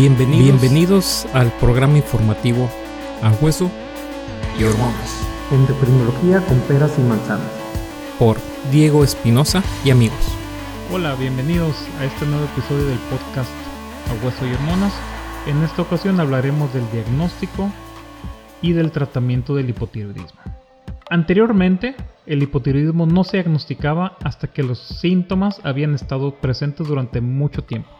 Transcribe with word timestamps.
Bienvenidos, 0.00 1.26
al 1.34 1.52
programa 1.58 1.98
informativo 1.98 2.70
A 3.20 3.32
Hueso 3.32 3.70
y 4.58 4.64
Hormonas. 4.64 5.28
Endocrinología 5.52 6.40
con 6.46 6.58
peras 6.60 6.98
y 6.98 7.02
manzanas. 7.02 7.52
Por 8.18 8.38
Diego 8.72 9.04
Espinosa 9.04 9.62
y 9.84 9.90
amigos. 9.90 10.16
Hola, 10.90 11.14
bienvenidos 11.16 11.76
a 11.98 12.06
este 12.06 12.24
nuevo 12.24 12.46
episodio 12.46 12.86
del 12.86 12.98
podcast 13.10 13.50
A 14.08 14.24
Hueso 14.24 14.46
y 14.46 14.54
Hormonas. 14.54 14.94
En 15.46 15.62
esta 15.62 15.82
ocasión 15.82 16.18
hablaremos 16.18 16.72
del 16.72 16.90
diagnóstico 16.92 17.70
y 18.62 18.72
del 18.72 18.92
tratamiento 18.92 19.54
del 19.54 19.68
hipotiroidismo. 19.68 20.40
Anteriormente, 21.10 21.94
el 22.24 22.42
hipotiroidismo 22.42 23.04
no 23.04 23.22
se 23.22 23.36
diagnosticaba 23.36 24.16
hasta 24.24 24.46
que 24.46 24.62
los 24.62 24.78
síntomas 24.78 25.60
habían 25.62 25.94
estado 25.94 26.36
presentes 26.36 26.88
durante 26.88 27.20
mucho 27.20 27.64
tiempo. 27.64 27.90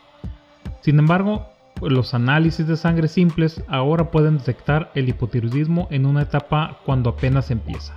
Sin 0.81 0.99
embargo, 0.99 1.47
los 1.81 2.15
análisis 2.15 2.67
de 2.67 2.77
sangre 2.77 3.09
simples 3.09 3.63
ahora 3.69 4.11
pueden 4.11 4.39
detectar 4.39 4.91
el 4.95 5.09
hipotiroidismo 5.09 5.89
en 5.91 6.07
una 6.07 6.23
etapa 6.23 6.79
cuando 6.85 7.11
apenas 7.11 7.51
empieza. 7.51 7.97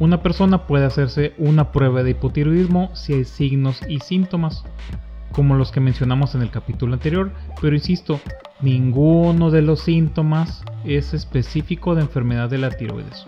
Una 0.00 0.22
persona 0.22 0.66
puede 0.66 0.86
hacerse 0.86 1.34
una 1.38 1.70
prueba 1.70 2.02
de 2.02 2.10
hipotiroidismo 2.10 2.90
si 2.94 3.14
hay 3.14 3.24
signos 3.24 3.80
y 3.88 4.00
síntomas, 4.00 4.64
como 5.32 5.54
los 5.54 5.70
que 5.70 5.80
mencionamos 5.80 6.34
en 6.34 6.42
el 6.42 6.50
capítulo 6.50 6.94
anterior, 6.94 7.32
pero 7.60 7.76
insisto, 7.76 8.20
ninguno 8.60 9.50
de 9.50 9.62
los 9.62 9.80
síntomas 9.80 10.64
es 10.84 11.14
específico 11.14 11.94
de 11.94 12.02
enfermedad 12.02 12.48
de 12.48 12.58
la 12.58 12.70
tiroides. 12.70 13.26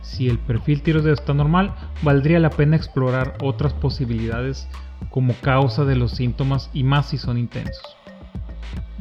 Si 0.00 0.28
el 0.28 0.38
perfil 0.38 0.82
tiroideo 0.82 1.12
está 1.12 1.34
normal, 1.34 1.74
valdría 2.02 2.38
la 2.40 2.50
pena 2.50 2.76
explorar 2.76 3.36
otras 3.42 3.74
posibilidades 3.74 4.68
como 5.10 5.34
causa 5.34 5.84
de 5.84 5.96
los 5.96 6.12
síntomas 6.12 6.70
y 6.72 6.82
más 6.84 7.06
si 7.06 7.18
son 7.18 7.38
intensos. 7.38 7.99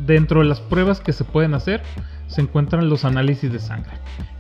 Dentro 0.06 0.40
de 0.40 0.48
las 0.48 0.62
pruebas 0.62 1.02
que 1.02 1.14
se 1.14 1.24
pueden 1.24 1.54
hacer 1.54 1.82
se 2.28 2.42
encuentran 2.42 2.90
los 2.90 3.06
análisis 3.06 3.52
de 3.52 3.60
sangre. 3.60 3.92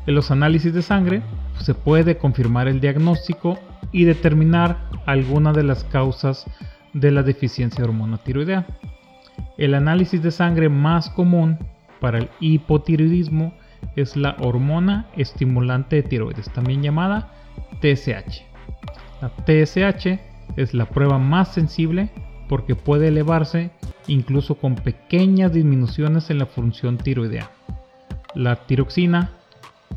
En 0.07 0.15
los 0.15 0.31
análisis 0.31 0.73
de 0.73 0.81
sangre 0.81 1.21
se 1.59 1.73
puede 1.73 2.17
confirmar 2.17 2.67
el 2.67 2.79
diagnóstico 2.79 3.59
y 3.91 4.05
determinar 4.05 4.77
alguna 5.05 5.51
de 5.51 5.63
las 5.63 5.83
causas 5.83 6.45
de 6.93 7.11
la 7.11 7.23
deficiencia 7.23 7.83
de 7.83 7.89
hormona 7.89 8.17
tiroidea. 8.17 8.65
El 9.57 9.73
análisis 9.73 10.23
de 10.23 10.31
sangre 10.31 10.69
más 10.69 11.09
común 11.09 11.57
para 11.99 12.19
el 12.19 12.29
hipotiroidismo 12.39 13.53
es 13.95 14.15
la 14.15 14.37
hormona 14.39 15.07
estimulante 15.17 15.97
de 15.97 16.03
tiroides, 16.03 16.49
también 16.53 16.81
llamada 16.81 17.31
TSH. 17.81 18.43
La 19.21 19.29
TSH 19.45 20.19
es 20.55 20.73
la 20.73 20.85
prueba 20.85 21.17
más 21.17 21.53
sensible 21.53 22.09
porque 22.49 22.75
puede 22.75 23.07
elevarse 23.07 23.71
incluso 24.07 24.55
con 24.55 24.75
pequeñas 24.75 25.53
disminuciones 25.53 26.29
en 26.31 26.39
la 26.39 26.47
función 26.47 26.97
tiroidea. 26.97 27.51
La 28.33 28.55
tiroxina, 28.65 29.29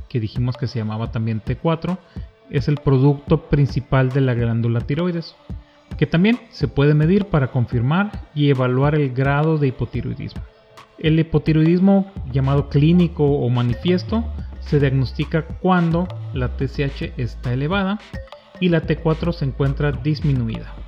que 0.08 0.20
dijimos 0.20 0.56
que 0.56 0.68
se 0.68 0.78
llamaba 0.78 1.10
también 1.10 1.42
T4, 1.42 1.98
es 2.50 2.68
el 2.68 2.76
producto 2.76 3.48
principal 3.48 4.10
de 4.10 4.20
la 4.20 4.34
glándula 4.34 4.82
tiroides, 4.82 5.34
que 5.96 6.06
también 6.06 6.38
se 6.50 6.68
puede 6.68 6.94
medir 6.94 7.26
para 7.26 7.50
confirmar 7.50 8.28
y 8.34 8.50
evaluar 8.50 8.94
el 8.94 9.12
grado 9.12 9.56
de 9.56 9.68
hipotiroidismo. 9.68 10.42
El 10.98 11.18
hipotiroidismo 11.18 12.12
llamado 12.30 12.68
clínico 12.68 13.24
o 13.24 13.48
manifiesto 13.48 14.24
se 14.60 14.78
diagnostica 14.78 15.46
cuando 15.46 16.06
la 16.34 16.56
TSH 16.56 17.14
está 17.16 17.52
elevada 17.52 17.98
y 18.60 18.68
la 18.68 18.82
T4 18.82 19.32
se 19.32 19.46
encuentra 19.46 19.90
disminuida. 19.92 20.81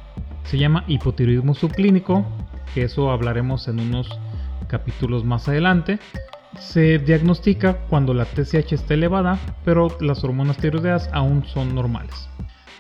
Se 0.45 0.59
llama 0.59 0.85
hipotiroidismo 0.87 1.55
subclínico, 1.55 2.25
que 2.75 2.83
eso 2.83 3.11
hablaremos 3.11 3.69
en 3.69 3.81
unos 3.81 4.09
capítulos 4.69 5.25
más 5.25 5.49
adelante. 5.49 5.99
Se 6.59 6.99
diagnostica 6.99 7.79
cuando 7.89 8.15
la 8.15 8.25
TSH 8.25 8.73
está 8.73 8.95
elevada, 8.95 9.39
pero 9.65 9.97
las 10.01 10.23
hormonas 10.23 10.59
tiroideas 10.59 11.09
aún 11.13 11.45
son 11.47 11.75
normales. 11.75 12.29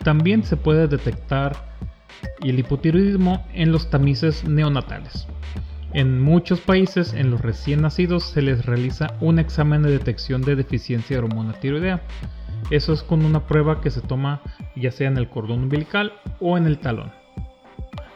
También 0.02 0.44
se 0.44 0.56
puede 0.56 0.86
detectar 0.86 1.74
el 2.42 2.58
hipotiroidismo 2.58 3.46
en 3.52 3.72
los 3.72 3.90
tamices 3.90 4.46
neonatales. 4.46 5.26
En 5.92 6.20
muchos 6.20 6.60
países, 6.60 7.12
en 7.14 7.30
los 7.30 7.40
recién 7.40 7.82
nacidos, 7.82 8.24
se 8.24 8.42
les 8.42 8.66
realiza 8.66 9.14
un 9.20 9.38
examen 9.38 9.82
de 9.82 9.92
detección 9.92 10.42
de 10.42 10.56
deficiencia 10.56 11.16
de 11.16 11.22
hormona 11.22 11.52
tiroidea. 11.54 12.02
Eso 12.70 12.92
es 12.92 13.02
con 13.02 13.24
una 13.24 13.46
prueba 13.46 13.80
que 13.80 13.90
se 13.90 14.00
toma 14.00 14.42
ya 14.74 14.90
sea 14.90 15.08
en 15.08 15.18
el 15.18 15.28
cordón 15.28 15.62
umbilical 15.64 16.12
o 16.40 16.58
en 16.58 16.66
el 16.66 16.78
talón. 16.78 17.23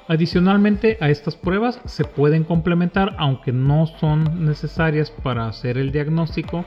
Adicionalmente 0.09 0.97
a 1.03 1.11
estas 1.11 1.37
pruebas 1.37 1.79
se 1.85 2.03
pueden 2.03 2.43
complementar, 2.43 3.15
aunque 3.19 3.53
no 3.53 3.87
son 3.87 4.47
necesarias 4.47 5.11
para 5.11 5.47
hacer 5.47 5.77
el 5.77 5.93
diagnóstico, 5.93 6.65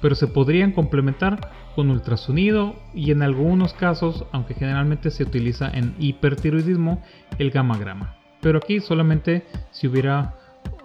pero 0.00 0.14
se 0.14 0.26
podrían 0.26 0.72
complementar 0.72 1.52
con 1.76 1.90
ultrasonido 1.90 2.74
y 2.94 3.10
en 3.10 3.20
algunos 3.20 3.74
casos, 3.74 4.24
aunque 4.32 4.54
generalmente 4.54 5.10
se 5.10 5.24
utiliza 5.24 5.68
en 5.68 5.94
hipertiroidismo, 5.98 7.02
el 7.38 7.50
gamagrama. 7.50 8.16
Pero 8.40 8.56
aquí 8.56 8.80
solamente 8.80 9.44
si 9.70 9.86
hubiera 9.86 10.36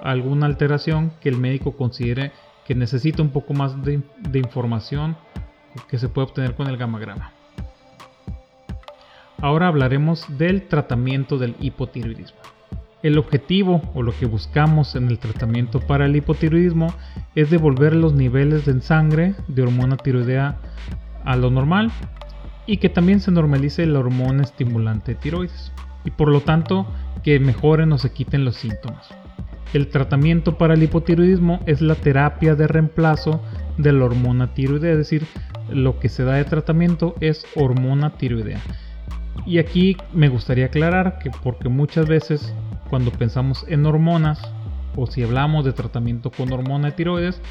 alguna 0.03 0.47
alteración 0.47 1.13
que 1.21 1.29
el 1.29 1.37
médico 1.37 1.77
considere 1.77 2.33
que 2.67 2.75
necesita 2.75 3.21
un 3.21 3.29
poco 3.29 3.53
más 3.53 3.81
de, 3.85 4.01
de 4.19 4.39
información 4.39 5.15
que 5.87 5.97
se 5.97 6.09
puede 6.09 6.27
obtener 6.27 6.55
con 6.55 6.67
el 6.67 6.75
gamagrama. 6.75 7.34
Ahora 9.45 9.67
hablaremos 9.67 10.25
del 10.39 10.63
tratamiento 10.63 11.37
del 11.37 11.55
hipotiroidismo. 11.59 12.39
El 13.03 13.19
objetivo 13.19 13.79
o 13.93 14.01
lo 14.01 14.11
que 14.11 14.25
buscamos 14.25 14.95
en 14.95 15.07
el 15.07 15.19
tratamiento 15.19 15.81
para 15.81 16.07
el 16.07 16.15
hipotiroidismo 16.15 16.91
es 17.35 17.51
devolver 17.51 17.95
los 17.95 18.15
niveles 18.15 18.65
de 18.65 18.81
sangre 18.81 19.35
de 19.47 19.61
hormona 19.61 19.97
tiroidea 19.97 20.57
a 21.23 21.35
lo 21.35 21.51
normal 21.51 21.91
y 22.65 22.77
que 22.77 22.89
también 22.89 23.19
se 23.19 23.29
normalice 23.29 23.85
la 23.85 23.99
hormona 23.99 24.41
estimulante 24.41 25.13
de 25.13 25.21
tiroides 25.21 25.71
y 26.03 26.09
por 26.09 26.29
lo 26.29 26.41
tanto 26.41 26.87
que 27.23 27.39
mejoren 27.39 27.91
o 27.91 27.99
se 27.99 28.11
quiten 28.11 28.45
los 28.45 28.55
síntomas. 28.55 29.09
El 29.73 29.89
tratamiento 29.89 30.57
para 30.57 30.73
el 30.73 30.81
hipotiroidismo 30.81 31.59
es 31.67 31.81
la 31.81 31.93
terapia 31.93 32.55
de 32.55 32.65
reemplazo 32.65 33.43
de 33.77 33.93
la 33.93 34.05
hormona 34.05 34.55
tiroidea, 34.55 34.93
es 34.93 34.97
decir, 34.97 35.27
lo 35.69 35.99
que 35.99 36.09
se 36.09 36.23
da 36.23 36.33
de 36.33 36.45
tratamiento 36.45 37.13
es 37.19 37.45
hormona 37.55 38.17
tiroidea. 38.17 38.59
Y 39.45 39.59
aquí 39.59 39.97
me 40.13 40.29
gustaría 40.29 40.65
aclarar 40.65 41.19
que 41.19 41.31
porque 41.43 41.69
muchas 41.69 42.07
veces 42.07 42.53
cuando 42.89 43.11
pensamos 43.11 43.65
en 43.67 43.85
hormonas 43.85 44.41
o 44.95 45.07
si 45.07 45.23
hablamos 45.23 45.65
de 45.65 45.73
tratamiento 45.73 46.31
con 46.31 46.51
hormona 46.51 46.89
de 46.89 46.93
tiroides, 46.93 47.41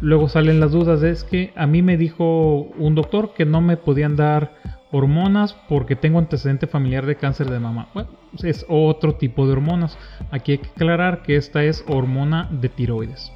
luego 0.00 0.28
salen 0.28 0.60
las 0.60 0.72
dudas 0.72 1.02
es 1.02 1.24
que 1.24 1.52
a 1.56 1.66
mí 1.66 1.82
me 1.82 1.96
dijo 1.96 2.68
un 2.78 2.94
doctor 2.94 3.34
que 3.34 3.44
no 3.44 3.60
me 3.60 3.76
podían 3.76 4.16
dar 4.16 4.54
hormonas 4.90 5.54
porque 5.68 5.96
tengo 5.96 6.18
antecedente 6.18 6.66
familiar 6.66 7.06
de 7.06 7.16
cáncer 7.16 7.50
de 7.50 7.60
mama. 7.60 7.88
Bueno, 7.94 8.10
es 8.42 8.64
otro 8.68 9.14
tipo 9.14 9.46
de 9.46 9.52
hormonas. 9.52 9.98
Aquí 10.30 10.52
hay 10.52 10.58
que 10.58 10.70
aclarar 10.70 11.22
que 11.22 11.36
esta 11.36 11.62
es 11.64 11.84
hormona 11.88 12.48
de 12.50 12.68
tiroides. 12.68 13.32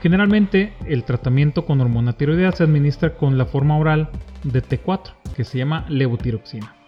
Generalmente 0.00 0.72
el 0.86 1.04
tratamiento 1.04 1.64
con 1.64 1.80
hormona 1.80 2.14
tiroidea 2.14 2.52
se 2.52 2.64
administra 2.64 3.14
con 3.14 3.38
la 3.38 3.46
forma 3.46 3.78
oral 3.78 4.10
de 4.42 4.62
T4, 4.62 5.12
que 5.34 5.44
se 5.44 5.58
llama 5.58 5.86
levotiroxina. 5.88 6.83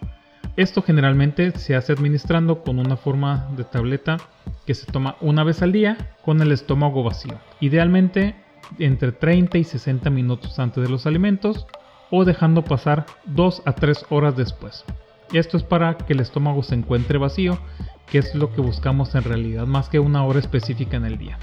Esto 0.57 0.81
generalmente 0.81 1.51
se 1.51 1.75
hace 1.75 1.93
administrando 1.93 2.63
con 2.63 2.79
una 2.79 2.97
forma 2.97 3.47
de 3.55 3.63
tableta 3.63 4.17
que 4.65 4.73
se 4.73 4.91
toma 4.91 5.15
una 5.21 5.43
vez 5.43 5.61
al 5.61 5.71
día 5.71 6.15
con 6.25 6.41
el 6.41 6.51
estómago 6.51 7.03
vacío. 7.03 7.35
Idealmente 7.59 8.35
entre 8.79 9.11
30 9.11 9.59
y 9.59 9.63
60 9.63 10.09
minutos 10.09 10.57
antes 10.57 10.81
de 10.81 10.89
los 10.89 11.05
alimentos 11.05 11.67
o 12.09 12.25
dejando 12.25 12.63
pasar 12.63 13.05
2 13.25 13.61
a 13.65 13.73
3 13.73 14.07
horas 14.09 14.35
después. 14.35 14.83
Esto 15.31 15.57
es 15.57 15.63
para 15.63 15.95
que 15.95 16.13
el 16.13 16.21
estómago 16.21 16.63
se 16.63 16.73
encuentre 16.73 17.19
vacío, 17.19 17.59
que 18.07 18.17
es 18.17 18.33
lo 18.33 18.51
que 18.51 18.61
buscamos 18.61 19.13
en 19.13 19.25
realidad 19.25 19.67
más 19.67 19.89
que 19.89 19.99
una 19.99 20.23
hora 20.23 20.39
específica 20.39 20.97
en 20.97 21.05
el 21.05 21.19
día. 21.19 21.37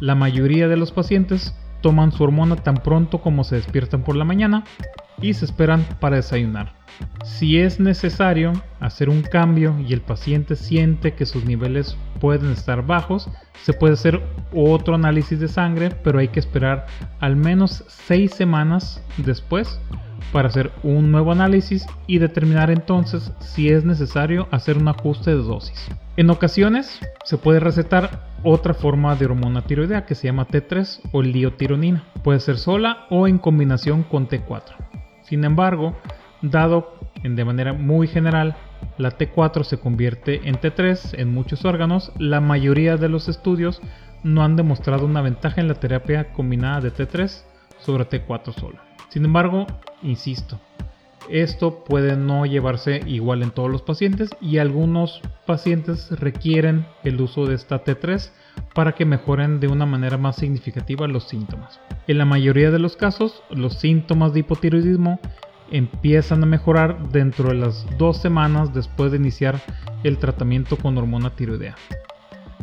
La 0.00 0.16
mayoría 0.16 0.66
de 0.66 0.76
los 0.76 0.90
pacientes 0.90 1.54
toman 1.80 2.10
su 2.10 2.24
hormona 2.24 2.56
tan 2.56 2.78
pronto 2.78 3.20
como 3.20 3.44
se 3.44 3.54
despiertan 3.54 4.02
por 4.02 4.16
la 4.16 4.24
mañana 4.24 4.64
y 5.20 5.34
se 5.34 5.44
esperan 5.44 5.84
para 6.00 6.16
desayunar. 6.16 6.74
Si 7.24 7.58
es 7.58 7.78
necesario 7.80 8.52
hacer 8.80 9.08
un 9.08 9.22
cambio 9.22 9.76
y 9.86 9.92
el 9.92 10.00
paciente 10.00 10.56
siente 10.56 11.14
que 11.14 11.26
sus 11.26 11.44
niveles 11.44 11.96
pueden 12.20 12.52
estar 12.52 12.86
bajos, 12.86 13.28
se 13.62 13.72
puede 13.72 13.94
hacer 13.94 14.22
otro 14.54 14.94
análisis 14.94 15.38
de 15.40 15.48
sangre, 15.48 15.90
pero 15.90 16.18
hay 16.18 16.28
que 16.28 16.40
esperar 16.40 16.86
al 17.20 17.36
menos 17.36 17.84
6 17.88 18.32
semanas 18.32 19.02
después 19.18 19.80
para 20.32 20.48
hacer 20.48 20.72
un 20.82 21.12
nuevo 21.12 21.32
análisis 21.32 21.86
y 22.06 22.18
determinar 22.18 22.70
entonces 22.70 23.32
si 23.40 23.68
es 23.68 23.84
necesario 23.84 24.48
hacer 24.50 24.78
un 24.78 24.88
ajuste 24.88 25.30
de 25.30 25.42
dosis. 25.42 25.88
En 26.16 26.30
ocasiones 26.30 26.98
se 27.24 27.36
puede 27.36 27.60
recetar 27.60 28.26
otra 28.42 28.72
forma 28.72 29.14
de 29.16 29.26
hormona 29.26 29.62
tiroidea 29.62 30.06
que 30.06 30.14
se 30.14 30.28
llama 30.28 30.48
T3 30.48 31.00
o 31.12 31.20
liotironina. 31.22 32.04
Puede 32.24 32.40
ser 32.40 32.56
sola 32.56 33.06
o 33.10 33.28
en 33.28 33.38
combinación 33.38 34.02
con 34.02 34.28
T4. 34.28 35.05
Sin 35.28 35.44
embargo, 35.44 35.96
dado 36.40 36.94
de 37.22 37.44
manera 37.44 37.72
muy 37.72 38.06
general 38.06 38.56
la 38.98 39.16
T4 39.16 39.64
se 39.64 39.78
convierte 39.78 40.48
en 40.48 40.56
T3 40.56 41.18
en 41.18 41.32
muchos 41.32 41.64
órganos, 41.64 42.12
la 42.18 42.40
mayoría 42.40 42.96
de 42.96 43.08
los 43.08 43.28
estudios 43.28 43.80
no 44.22 44.44
han 44.44 44.56
demostrado 44.56 45.04
una 45.04 45.22
ventaja 45.22 45.60
en 45.60 45.68
la 45.68 45.74
terapia 45.74 46.32
combinada 46.32 46.80
de 46.80 46.92
T3 46.92 47.42
sobre 47.78 48.08
T4 48.08 48.54
solo. 48.54 48.78
Sin 49.08 49.24
embargo, 49.24 49.66
insisto, 50.02 50.60
esto 51.28 51.84
puede 51.84 52.16
no 52.16 52.46
llevarse 52.46 53.00
igual 53.06 53.42
en 53.42 53.50
todos 53.50 53.70
los 53.70 53.82
pacientes 53.82 54.30
y 54.40 54.58
algunos 54.58 55.20
pacientes 55.46 56.10
requieren 56.10 56.86
el 57.02 57.20
uso 57.20 57.46
de 57.46 57.54
esta 57.54 57.82
T3 57.82 58.30
para 58.74 58.92
que 58.92 59.04
mejoren 59.04 59.60
de 59.60 59.68
una 59.68 59.86
manera 59.86 60.18
más 60.18 60.36
significativa 60.36 61.08
los 61.08 61.24
síntomas. 61.24 61.80
En 62.06 62.18
la 62.18 62.24
mayoría 62.24 62.70
de 62.70 62.78
los 62.78 62.96
casos, 62.96 63.42
los 63.50 63.74
síntomas 63.74 64.32
de 64.32 64.40
hipotiroidismo 64.40 65.20
empiezan 65.70 66.42
a 66.42 66.46
mejorar 66.46 67.08
dentro 67.10 67.48
de 67.48 67.56
las 67.56 67.86
dos 67.98 68.18
semanas 68.18 68.72
después 68.72 69.10
de 69.10 69.18
iniciar 69.18 69.60
el 70.04 70.18
tratamiento 70.18 70.76
con 70.76 70.96
hormona 70.96 71.30
tiroidea. 71.30 71.74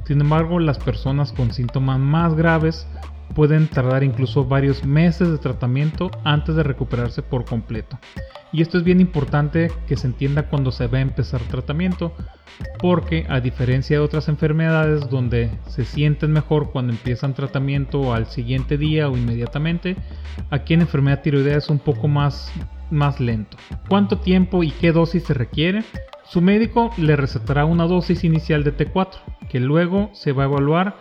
Sin 0.05 0.21
embargo, 0.21 0.59
las 0.59 0.79
personas 0.79 1.31
con 1.31 1.53
síntomas 1.53 1.99
más 1.99 2.35
graves 2.35 2.87
pueden 3.35 3.67
tardar 3.67 4.03
incluso 4.03 4.45
varios 4.45 4.83
meses 4.85 5.29
de 5.29 5.37
tratamiento 5.37 6.11
antes 6.23 6.55
de 6.55 6.63
recuperarse 6.63 7.21
por 7.21 7.45
completo. 7.45 7.97
Y 8.51 8.61
esto 8.61 8.77
es 8.77 8.83
bien 8.83 9.01
importante 9.01 9.71
que 9.87 9.97
se 9.97 10.07
entienda 10.07 10.49
cuando 10.49 10.71
se 10.71 10.87
va 10.87 10.99
a 10.99 11.01
empezar 11.01 11.41
tratamiento, 11.41 12.13
porque 12.79 13.25
a 13.27 13.39
diferencia 13.39 13.97
de 13.97 14.03
otras 14.03 14.27
enfermedades 14.27 15.09
donde 15.09 15.49
se 15.67 15.85
sienten 15.85 16.31
mejor 16.31 16.71
cuando 16.71 16.93
empiezan 16.93 17.33
tratamiento 17.33 18.13
al 18.13 18.27
siguiente 18.27 18.77
día 18.77 19.09
o 19.09 19.17
inmediatamente, 19.17 19.95
aquí 20.51 20.75
en 20.75 20.81
enfermedad 20.81 21.21
tiroidea 21.21 21.57
es 21.57 21.69
un 21.69 21.79
poco 21.79 22.07
más, 22.07 22.51
más 22.91 23.19
lento. 23.19 23.57
¿Cuánto 23.89 24.19
tiempo 24.19 24.63
y 24.63 24.69
qué 24.69 24.91
dosis 24.91 25.23
se 25.23 25.33
requiere? 25.33 25.83
Su 26.33 26.41
médico 26.41 26.89
le 26.97 27.15
recetará 27.15 27.63
una 27.63 27.85
dosis 27.85 28.23
inicial 28.23 28.63
de 28.63 28.75
T4, 28.75 29.19
que 29.51 29.59
luego 29.59 30.09
se 30.13 30.31
va 30.31 30.41
a 30.41 30.47
evaluar 30.47 30.95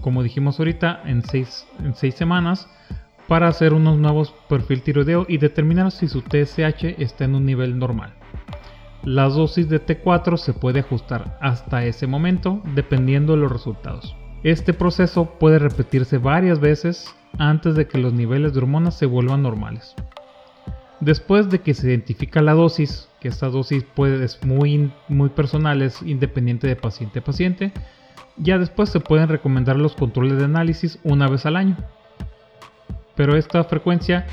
como 0.00 0.24
dijimos 0.24 0.58
ahorita, 0.58 1.02
en 1.04 1.22
6 1.22 1.68
en 1.84 1.94
seis 1.94 2.16
semanas 2.16 2.68
para 3.28 3.46
hacer 3.46 3.74
unos 3.74 3.96
nuevos 3.96 4.34
perfil 4.48 4.82
tiroideo 4.82 5.24
y 5.28 5.38
determinar 5.38 5.92
si 5.92 6.08
su 6.08 6.22
TSH 6.22 7.00
está 7.00 7.26
en 7.26 7.36
un 7.36 7.46
nivel 7.46 7.78
normal. 7.78 8.14
La 9.04 9.28
dosis 9.28 9.68
de 9.68 9.80
T4 9.80 10.36
se 10.36 10.52
puede 10.52 10.80
ajustar 10.80 11.38
hasta 11.40 11.84
ese 11.84 12.08
momento 12.08 12.60
dependiendo 12.74 13.34
de 13.34 13.38
los 13.38 13.52
resultados. 13.52 14.16
Este 14.42 14.72
proceso 14.72 15.38
puede 15.38 15.60
repetirse 15.60 16.18
varias 16.18 16.58
veces 16.58 17.14
antes 17.38 17.76
de 17.76 17.86
que 17.86 17.98
los 17.98 18.12
niveles 18.12 18.52
de 18.52 18.58
hormonas 18.58 18.98
se 18.98 19.06
vuelvan 19.06 19.44
normales. 19.44 19.94
Después 20.98 21.50
de 21.50 21.60
que 21.60 21.72
se 21.72 21.86
identifica 21.86 22.42
la 22.42 22.54
dosis, 22.54 23.08
que 23.22 23.28
esta 23.28 23.48
dosis 23.48 23.84
puede, 23.84 24.24
es 24.24 24.44
muy, 24.44 24.90
muy 25.06 25.28
personal, 25.28 25.80
es 25.80 26.02
independiente 26.02 26.66
de 26.66 26.74
paciente 26.74 27.20
a 27.20 27.24
paciente, 27.24 27.72
ya 28.36 28.58
después 28.58 28.88
se 28.88 28.98
pueden 28.98 29.28
recomendar 29.28 29.76
los 29.76 29.94
controles 29.94 30.38
de 30.38 30.44
análisis 30.44 30.98
una 31.04 31.28
vez 31.28 31.46
al 31.46 31.54
año. 31.54 31.76
Pero 33.14 33.36
esta 33.36 33.62
frecuencia 33.62 34.26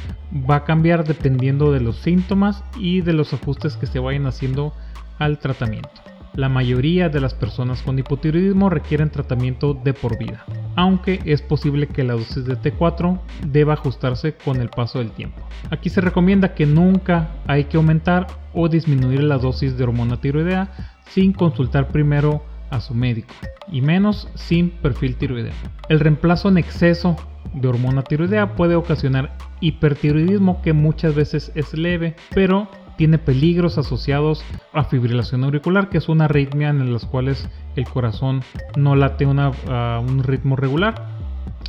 va 0.49 0.55
a 0.55 0.63
cambiar 0.63 1.03
dependiendo 1.03 1.71
de 1.71 1.81
los 1.81 1.97
síntomas 1.97 2.63
y 2.79 3.01
de 3.01 3.13
los 3.13 3.31
ajustes 3.31 3.77
que 3.77 3.85
se 3.85 3.99
vayan 3.99 4.25
haciendo 4.25 4.73
al 5.19 5.37
tratamiento. 5.37 6.08
La 6.35 6.49
mayoría 6.49 7.09
de 7.09 7.19
las 7.19 7.33
personas 7.33 7.81
con 7.81 7.97
hipotiroidismo 7.99 8.69
requieren 8.69 9.09
tratamiento 9.09 9.73
de 9.73 9.93
por 9.93 10.17
vida, 10.17 10.45
aunque 10.75 11.19
es 11.25 11.41
posible 11.41 11.87
que 11.87 12.03
la 12.03 12.13
dosis 12.13 12.45
de 12.45 12.57
T4 12.57 13.19
deba 13.47 13.73
ajustarse 13.73 14.35
con 14.35 14.61
el 14.61 14.69
paso 14.69 14.99
del 14.99 15.11
tiempo. 15.11 15.41
Aquí 15.69 15.89
se 15.89 16.01
recomienda 16.01 16.53
que 16.53 16.65
nunca 16.65 17.29
hay 17.47 17.65
que 17.65 17.77
aumentar 17.77 18.27
o 18.53 18.69
disminuir 18.69 19.23
la 19.23 19.37
dosis 19.37 19.77
de 19.77 19.83
hormona 19.83 20.21
tiroidea 20.21 20.95
sin 21.09 21.33
consultar 21.33 21.89
primero 21.89 22.43
a 22.69 22.79
su 22.79 22.93
médico 22.93 23.33
y 23.71 23.81
menos 23.81 24.29
sin 24.35 24.69
perfil 24.69 25.15
tiroideo. 25.15 25.53
El 25.89 25.99
reemplazo 25.99 26.49
en 26.49 26.57
exceso 26.57 27.15
de 27.53 27.67
hormona 27.67 28.03
tiroidea 28.03 28.55
puede 28.55 28.75
ocasionar 28.75 29.35
hipertiroidismo 29.59 30.61
que 30.61 30.73
muchas 30.73 31.15
veces 31.15 31.51
es 31.55 31.73
leve, 31.73 32.15
pero 32.33 32.69
tiene 32.99 33.17
peligros 33.17 33.77
asociados 33.77 34.43
a 34.73 34.83
fibrilación 34.83 35.45
auricular, 35.45 35.87
que 35.87 35.99
es 35.99 36.09
una 36.09 36.25
arritmia 36.25 36.67
en 36.67 36.91
las 36.91 37.05
cuales 37.05 37.47
el 37.77 37.85
corazón 37.85 38.43
no 38.75 38.97
late 38.97 39.23
a 39.23 39.99
un 40.05 40.21
ritmo 40.21 40.57
regular 40.57 41.07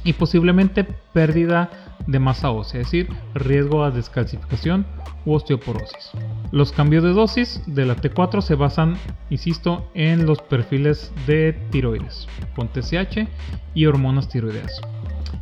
y 0.02 0.14
posiblemente 0.14 0.82
pérdida 1.12 1.70
de 2.08 2.18
masa 2.18 2.50
ósea, 2.50 2.80
es 2.80 2.88
decir, 2.88 3.08
riesgo 3.34 3.84
a 3.84 3.92
descalcificación 3.92 4.84
u 5.24 5.34
osteoporosis. 5.34 6.10
Los 6.50 6.72
cambios 6.72 7.04
de 7.04 7.10
dosis 7.10 7.62
de 7.64 7.86
la 7.86 7.94
T4 7.94 8.40
se 8.40 8.56
basan, 8.56 8.96
insisto, 9.30 9.88
en 9.94 10.26
los 10.26 10.42
perfiles 10.42 11.12
de 11.28 11.52
tiroides, 11.70 12.26
con 12.56 12.70
TSH 12.72 13.28
y 13.74 13.86
hormonas 13.86 14.28
tiroideas. 14.28 14.80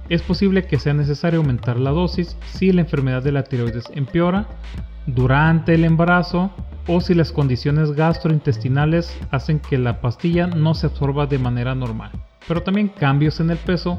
Es 0.09 0.23
posible 0.23 0.65
que 0.65 0.79
sea 0.79 0.95
necesario 0.95 1.41
aumentar 1.41 1.79
la 1.79 1.91
dosis 1.91 2.37
si 2.47 2.73
la 2.73 2.81
enfermedad 2.81 3.23
de 3.23 3.33
la 3.33 3.45
tiroides 3.45 3.85
empeora 3.95 4.47
durante 5.07 5.75
el 5.75 5.85
embarazo 5.85 6.51
o 6.87 7.03
si 7.03 7.13
las 7.13 7.31
condiciones 7.31 7.93
gastrointestinales 7.93 9.15
hacen 9.31 9.61
que 9.61 9.77
la 9.77 10.01
pastilla 10.01 10.47
no 10.47 10.73
se 10.73 10.87
absorba 10.87 11.27
de 11.27 11.39
manera 11.39 11.75
normal. 11.75 12.11
Pero 12.47 12.63
también 12.63 12.89
cambios 12.89 13.39
en 13.41 13.51
el 13.51 13.59
peso 13.59 13.99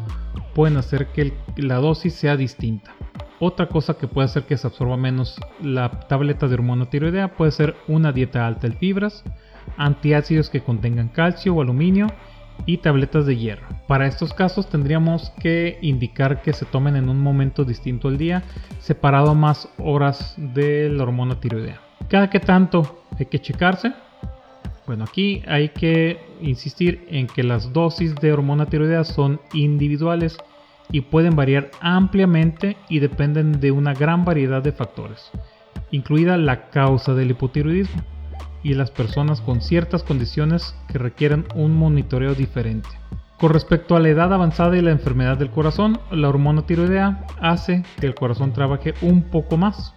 pueden 0.56 0.78
hacer 0.78 1.08
que 1.10 1.32
la 1.58 1.76
dosis 1.76 2.16
sea 2.16 2.36
distinta. 2.36 2.92
Otra 3.40 3.68
cosa 3.68 3.94
que 3.94 4.08
puede 4.08 4.26
hacer 4.26 4.44
que 4.44 4.58
se 4.58 4.66
absorba 4.66 4.98
menos 4.98 5.40
la 5.62 5.92
tableta 5.92 6.48
de 6.48 6.56
hormona 6.56 6.90
tiroidea 6.90 7.36
puede 7.36 7.52
ser 7.52 7.76
una 7.88 8.12
dieta 8.12 8.48
alta 8.48 8.66
en 8.66 8.74
fibras, 8.78 9.24
antiácidos 9.78 10.50
que 10.50 10.62
contengan 10.62 11.10
calcio 11.10 11.54
o 11.54 11.62
aluminio 11.62 12.08
y 12.66 12.78
tabletas 12.78 13.26
de 13.26 13.38
hierro. 13.38 13.68
Para 13.88 14.08
estos 14.08 14.34
casos 14.34 14.70
tendríamos 14.70 15.32
que 15.42 15.78
indicar 15.82 16.42
que 16.42 16.54
se 16.54 16.66
tomen 16.66 16.96
en 16.96 17.10
un 17.10 17.20
momento 17.20 17.66
distinto 17.66 18.08
al 18.08 18.18
día, 18.18 18.44
separado 18.80 19.36
más 19.36 19.70
horas 19.78 20.36
de 20.38 20.90
la 20.90 21.04
hormona 21.04 21.40
tiroidea. 21.40 21.82
Cada 22.10 22.30
que 22.30 22.40
tanto 22.40 23.04
hay 23.18 23.26
que 23.26 23.40
checarse. 23.40 23.94
Bueno, 24.86 25.04
aquí 25.04 25.44
hay 25.48 25.70
que 25.70 26.20
insistir 26.42 27.06
en 27.10 27.28
que 27.28 27.44
las 27.44 27.74
dosis 27.74 28.16
de 28.16 28.34
hormona 28.34 28.66
tiroidea 28.66 29.04
son 29.04 29.40
individuales 29.54 30.38
y 30.92 31.02
pueden 31.02 31.36
variar 31.36 31.70
ampliamente 31.82 32.76
y 32.90 33.00
dependen 33.00 33.60
de 33.60 33.72
una 33.72 33.94
gran 33.94 34.26
variedad 34.26 34.64
de 34.64 34.72
factores, 34.72 35.32
incluida 35.92 36.38
la 36.38 36.70
causa 36.70 37.14
del 37.14 37.32
hipotiroidismo 37.32 38.04
y 38.64 38.74
las 38.74 38.92
personas 38.92 39.42
con 39.42 39.62
ciertas 39.62 40.04
condiciones 40.04 40.76
que 40.88 40.98
requieren 40.98 41.46
un 41.56 41.76
monitoreo 41.78 42.36
diferente. 42.36 42.90
Con 43.40 43.52
respecto 43.52 43.96
a 43.96 44.02
la 44.02 44.10
edad 44.10 44.34
avanzada 44.34 44.78
y 44.78 44.82
la 44.82 44.92
enfermedad 44.92 45.38
del 45.38 45.50
corazón, 45.50 46.00
la 46.12 46.28
hormona 46.28 46.64
tiroidea 46.64 47.26
hace 47.40 47.84
que 48.00 48.06
el 48.06 48.16
corazón 48.16 48.52
trabaje 48.52 48.94
un 49.02 49.24
poco 49.24 49.56
más. 49.56 49.96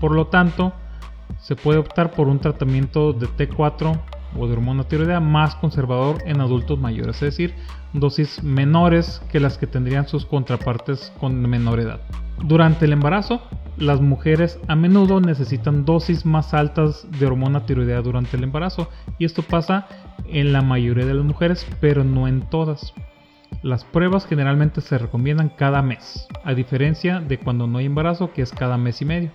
Por 0.00 0.12
lo 0.12 0.26
tanto, 0.26 0.74
se 1.40 1.56
puede 1.56 1.78
optar 1.78 2.10
por 2.10 2.28
un 2.28 2.40
tratamiento 2.40 3.14
de 3.14 3.26
T4 3.26 3.98
o 4.38 4.46
de 4.46 4.52
hormona 4.52 4.84
tiroidea 4.84 5.20
más 5.20 5.54
conservador 5.56 6.18
en 6.26 6.40
adultos 6.40 6.78
mayores, 6.78 7.16
es 7.16 7.20
decir, 7.20 7.54
dosis 7.92 8.42
menores 8.42 9.22
que 9.30 9.40
las 9.40 9.58
que 9.58 9.66
tendrían 9.66 10.08
sus 10.08 10.26
contrapartes 10.26 11.12
con 11.18 11.40
menor 11.48 11.80
edad. 11.80 12.00
Durante 12.44 12.84
el 12.84 12.92
embarazo, 12.92 13.42
las 13.76 14.00
mujeres 14.00 14.60
a 14.68 14.76
menudo 14.76 15.20
necesitan 15.20 15.84
dosis 15.84 16.24
más 16.24 16.54
altas 16.54 17.06
de 17.18 17.26
hormona 17.26 17.66
tiroidea 17.66 18.00
durante 18.02 18.36
el 18.36 18.44
embarazo 18.44 18.88
y 19.18 19.24
esto 19.24 19.42
pasa 19.42 19.86
en 20.28 20.52
la 20.52 20.62
mayoría 20.62 21.06
de 21.06 21.14
las 21.14 21.24
mujeres, 21.24 21.66
pero 21.80 22.04
no 22.04 22.28
en 22.28 22.42
todas. 22.48 22.94
Las 23.62 23.84
pruebas 23.84 24.26
generalmente 24.26 24.80
se 24.80 24.98
recomiendan 24.98 25.48
cada 25.48 25.82
mes, 25.82 26.28
a 26.44 26.54
diferencia 26.54 27.20
de 27.20 27.38
cuando 27.38 27.66
no 27.66 27.78
hay 27.78 27.86
embarazo 27.86 28.32
que 28.32 28.42
es 28.42 28.52
cada 28.52 28.76
mes 28.76 29.02
y 29.02 29.04
medio 29.04 29.32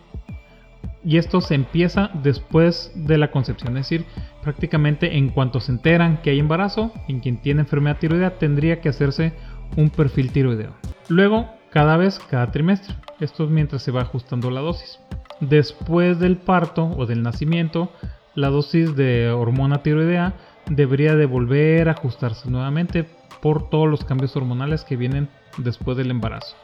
y 1.05 1.17
esto 1.17 1.41
se 1.41 1.55
empieza 1.55 2.09
después 2.13 2.91
de 2.95 3.17
la 3.17 3.31
concepción, 3.31 3.77
es 3.77 3.89
decir, 3.89 4.05
prácticamente 4.43 5.17
en 5.17 5.29
cuanto 5.29 5.59
se 5.59 5.71
enteran 5.71 6.21
que 6.21 6.31
hay 6.31 6.39
embarazo, 6.39 6.91
en 7.07 7.19
quien 7.19 7.37
tiene 7.37 7.61
enfermedad 7.61 7.97
tiroidea 7.99 8.37
tendría 8.37 8.81
que 8.81 8.89
hacerse 8.89 9.33
un 9.75 9.89
perfil 9.89 10.31
tiroideo. 10.31 10.73
Luego, 11.09 11.49
cada 11.71 11.97
vez, 11.97 12.19
cada 12.29 12.51
trimestre. 12.51 12.95
Esto 13.19 13.45
es 13.45 13.49
mientras 13.49 13.81
se 13.81 13.91
va 13.91 14.01
ajustando 14.01 14.51
la 14.51 14.61
dosis. 14.61 14.99
Después 15.39 16.19
del 16.19 16.37
parto 16.37 16.85
o 16.85 17.05
del 17.05 17.23
nacimiento, 17.23 17.91
la 18.35 18.49
dosis 18.49 18.95
de 18.95 19.31
hormona 19.31 19.81
tiroidea 19.81 20.33
debería 20.69 21.15
de 21.15 21.25
volver 21.25 21.89
a 21.89 21.93
ajustarse 21.93 22.49
nuevamente 22.49 23.05
por 23.41 23.69
todos 23.69 23.89
los 23.89 24.05
cambios 24.05 24.35
hormonales 24.35 24.83
que 24.83 24.95
vienen 24.95 25.29
después 25.57 25.97
del 25.97 26.11
embarazo. 26.11 26.55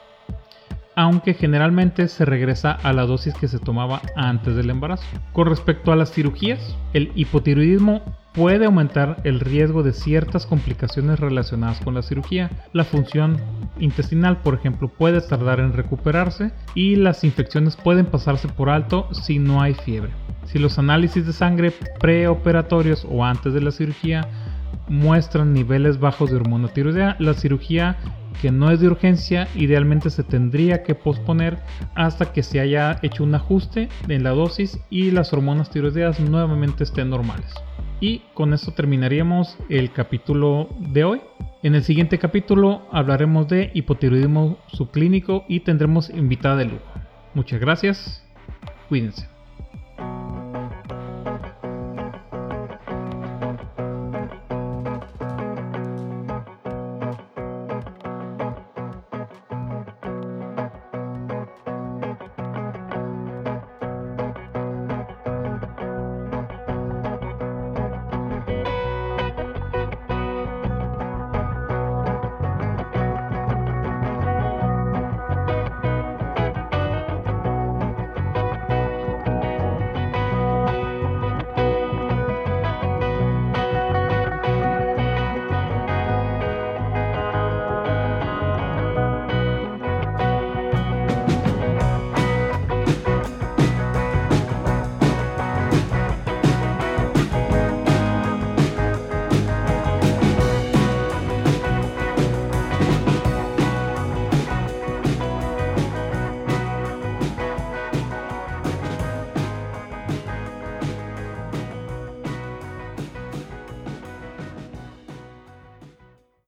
Aunque 1.00 1.32
generalmente 1.32 2.08
se 2.08 2.26
regresa 2.26 2.72
a 2.72 2.92
la 2.92 3.06
dosis 3.06 3.32
que 3.32 3.48
se 3.48 3.58
tomaba 3.58 4.02
antes 4.16 4.54
del 4.54 4.68
embarazo. 4.68 5.02
Con 5.32 5.48
respecto 5.48 5.92
a 5.92 5.96
las 5.96 6.12
cirugías, 6.12 6.76
el 6.92 7.10
hipotiroidismo 7.14 8.02
puede 8.34 8.66
aumentar 8.66 9.16
el 9.24 9.40
riesgo 9.40 9.82
de 9.82 9.94
ciertas 9.94 10.44
complicaciones 10.44 11.18
relacionadas 11.18 11.80
con 11.80 11.94
la 11.94 12.02
cirugía. 12.02 12.50
La 12.74 12.84
función 12.84 13.38
intestinal, 13.78 14.42
por 14.42 14.52
ejemplo, 14.52 14.88
puede 14.88 15.22
tardar 15.22 15.60
en 15.60 15.72
recuperarse 15.72 16.52
y 16.74 16.96
las 16.96 17.24
infecciones 17.24 17.76
pueden 17.76 18.04
pasarse 18.04 18.48
por 18.48 18.68
alto 18.68 19.08
si 19.12 19.38
no 19.38 19.62
hay 19.62 19.72
fiebre. 19.72 20.10
Si 20.44 20.58
los 20.58 20.78
análisis 20.78 21.26
de 21.26 21.32
sangre 21.32 21.72
preoperatorios 21.98 23.06
o 23.08 23.24
antes 23.24 23.54
de 23.54 23.62
la 23.62 23.70
cirugía 23.70 24.28
muestran 24.86 25.54
niveles 25.54 25.98
bajos 25.98 26.30
de 26.30 26.36
hormona 26.36 26.68
tiroidea, 26.68 27.16
la 27.20 27.32
cirugía 27.32 27.96
que 28.40 28.50
no 28.50 28.70
es 28.70 28.80
de 28.80 28.86
urgencia 28.86 29.48
idealmente 29.54 30.10
se 30.10 30.24
tendría 30.24 30.82
que 30.82 30.94
posponer 30.94 31.58
hasta 31.94 32.32
que 32.32 32.42
se 32.42 32.60
haya 32.60 32.98
hecho 33.02 33.24
un 33.24 33.34
ajuste 33.34 33.88
en 34.08 34.24
la 34.24 34.30
dosis 34.30 34.78
y 34.90 35.10
las 35.10 35.32
hormonas 35.32 35.70
tiroideas 35.70 36.20
nuevamente 36.20 36.84
estén 36.84 37.10
normales. 37.10 37.52
Y 38.00 38.22
con 38.34 38.54
esto 38.54 38.72
terminaríamos 38.72 39.58
el 39.68 39.92
capítulo 39.92 40.68
de 40.78 41.04
hoy. 41.04 41.20
En 41.62 41.74
el 41.74 41.84
siguiente 41.84 42.18
capítulo 42.18 42.86
hablaremos 42.90 43.46
de 43.48 43.70
hipotiroidismo 43.74 44.58
subclínico 44.68 45.44
y 45.48 45.60
tendremos 45.60 46.08
invitada 46.08 46.56
de 46.56 46.64
lujo. 46.64 46.84
Muchas 47.34 47.60
gracias. 47.60 48.24
Cuídense. 48.88 49.29